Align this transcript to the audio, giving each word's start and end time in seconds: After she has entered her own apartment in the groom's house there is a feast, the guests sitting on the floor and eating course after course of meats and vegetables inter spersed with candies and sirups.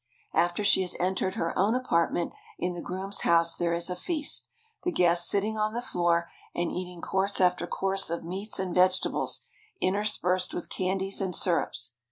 After 0.33 0.63
she 0.63 0.81
has 0.81 0.95
entered 0.99 1.35
her 1.35 1.55
own 1.55 1.75
apartment 1.75 2.33
in 2.57 2.73
the 2.73 2.81
groom's 2.81 3.21
house 3.21 3.55
there 3.55 3.71
is 3.71 3.87
a 3.87 3.95
feast, 3.95 4.47
the 4.83 4.91
guests 4.91 5.29
sitting 5.29 5.59
on 5.59 5.73
the 5.75 5.79
floor 5.83 6.27
and 6.55 6.71
eating 6.71 7.01
course 7.01 7.39
after 7.39 7.67
course 7.67 8.09
of 8.09 8.23
meats 8.23 8.57
and 8.57 8.73
vegetables 8.73 9.41
inter 9.79 10.03
spersed 10.03 10.55
with 10.55 10.71
candies 10.71 11.21
and 11.21 11.35
sirups. 11.35 11.91